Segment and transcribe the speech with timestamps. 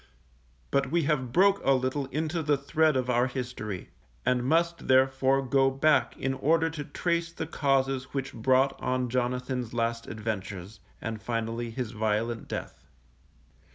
[0.71, 3.89] But we have broke a little into the thread of our history,
[4.25, 9.75] and must therefore go back in order to trace the causes which brought on Jonathan's
[9.75, 12.83] last adventures, and finally his violent death.